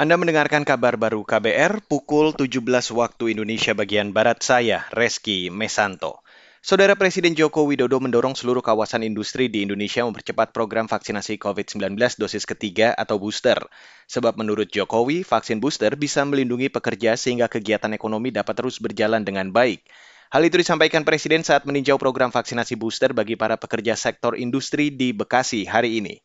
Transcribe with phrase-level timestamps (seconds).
[0.00, 2.64] Anda mendengarkan kabar baru KBR pukul 17
[2.96, 6.24] waktu Indonesia bagian Barat saya, Reski Mesanto.
[6.64, 12.48] Saudara Presiden Joko Widodo mendorong seluruh kawasan industri di Indonesia mempercepat program vaksinasi COVID-19 dosis
[12.48, 13.60] ketiga atau booster.
[14.08, 19.52] Sebab menurut Jokowi, vaksin booster bisa melindungi pekerja sehingga kegiatan ekonomi dapat terus berjalan dengan
[19.52, 19.84] baik.
[20.32, 25.12] Hal itu disampaikan Presiden saat meninjau program vaksinasi booster bagi para pekerja sektor industri di
[25.12, 26.16] Bekasi hari ini.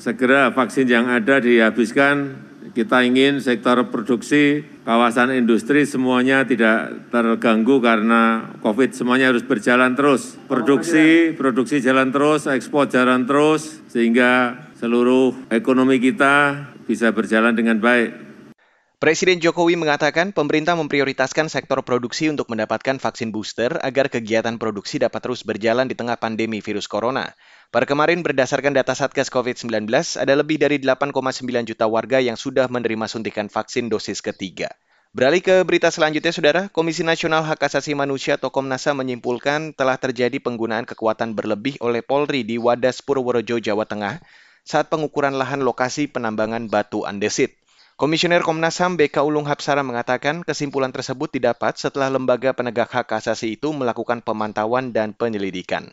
[0.00, 8.54] Segera vaksin yang ada dihabiskan kita ingin sektor produksi, kawasan industri semuanya tidak terganggu karena
[8.62, 8.94] COVID.
[8.94, 10.38] Semuanya harus berjalan terus.
[10.46, 18.29] Produksi, produksi jalan terus, ekspor jalan terus, sehingga seluruh ekonomi kita bisa berjalan dengan baik.
[19.00, 25.24] Presiden Jokowi mengatakan pemerintah memprioritaskan sektor produksi untuk mendapatkan vaksin booster agar kegiatan produksi dapat
[25.24, 27.32] terus berjalan di tengah pandemi virus corona.
[27.72, 29.88] Per kemarin berdasarkan data Satgas COVID-19,
[30.20, 31.16] ada lebih dari 8,9
[31.64, 34.68] juta warga yang sudah menerima suntikan vaksin dosis ketiga.
[35.16, 36.62] Beralih ke berita selanjutnya, Saudara.
[36.68, 42.04] Komisi Nasional Hak Asasi Manusia atau Komnas HAM menyimpulkan telah terjadi penggunaan kekuatan berlebih oleh
[42.04, 44.20] Polri di Wadas Purworejo, Jawa Tengah
[44.60, 47.59] saat pengukuran lahan lokasi penambangan batu andesit.
[48.00, 53.60] Komisioner Komnas HAM BK Ulung Hapsara mengatakan kesimpulan tersebut didapat setelah lembaga penegak hak asasi
[53.60, 55.92] itu melakukan pemantauan dan penyelidikan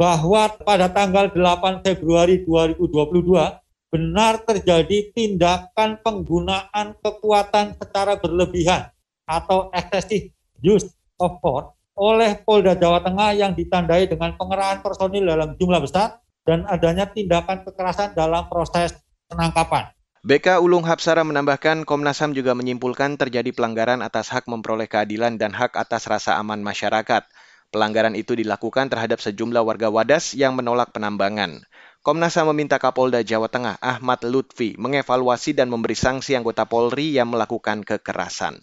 [0.00, 8.88] bahwa pada tanggal 8 Februari 2022 benar terjadi tindakan penggunaan kekuatan secara berlebihan
[9.28, 10.32] atau excessive
[10.64, 10.88] use
[11.20, 11.68] of force
[12.00, 16.16] oleh Polda Jawa Tengah yang ditandai dengan pengerahan personil dalam jumlah besar
[16.48, 18.96] dan adanya tindakan kekerasan dalam proses
[19.28, 19.92] penangkapan.
[20.22, 25.50] BK Ulung Hapsara menambahkan Komnas HAM juga menyimpulkan terjadi pelanggaran atas hak memperoleh keadilan dan
[25.50, 27.26] hak atas rasa aman masyarakat.
[27.74, 31.66] Pelanggaran itu dilakukan terhadap sejumlah warga Wadas yang menolak penambangan.
[32.06, 37.26] Komnas HAM meminta Kapolda Jawa Tengah Ahmad Lutfi mengevaluasi dan memberi sanksi anggota Polri yang
[37.26, 38.62] melakukan kekerasan.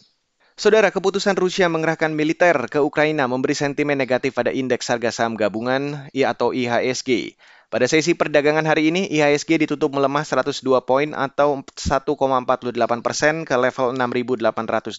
[0.56, 6.08] Saudara, keputusan Rusia mengerahkan militer ke Ukraina memberi sentimen negatif pada indeks harga saham gabungan
[6.16, 7.36] atau IHSG.
[7.70, 12.74] Pada sesi perdagangan hari ini, IHSG ditutup melemah 102 poin atau 1,48
[13.06, 14.98] persen ke level 6.817.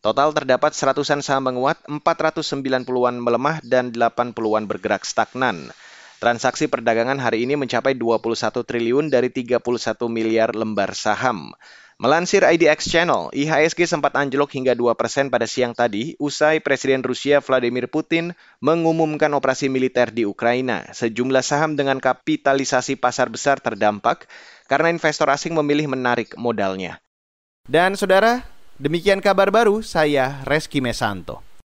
[0.00, 5.68] Total terdapat seratusan saham menguat, 490-an melemah, dan 80-an bergerak stagnan.
[6.24, 8.32] Transaksi perdagangan hari ini mencapai 21
[8.64, 9.60] triliun dari 31
[10.08, 11.52] miliar lembar saham.
[12.02, 17.38] Melansir IDX Channel, IHSG sempat anjlok hingga 2% persen pada siang tadi usai Presiden Rusia
[17.38, 20.90] Vladimir Putin mengumumkan operasi militer di Ukraina.
[20.90, 24.26] Sejumlah saham dengan kapitalisasi pasar besar terdampak
[24.66, 26.98] karena investor asing memilih menarik modalnya.
[27.70, 28.42] Dan saudara,
[28.82, 31.51] Demikian kabar baru, saya Reski Mesanto.